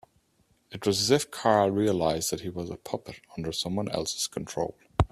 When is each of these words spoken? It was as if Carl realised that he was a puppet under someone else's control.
It 0.71 0.87
was 0.87 0.99
as 0.99 1.11
if 1.11 1.29
Carl 1.29 1.69
realised 1.69 2.31
that 2.31 2.39
he 2.41 2.49
was 2.49 2.71
a 2.71 2.75
puppet 2.77 3.21
under 3.37 3.51
someone 3.51 3.87
else's 3.89 4.25
control. 4.25 4.75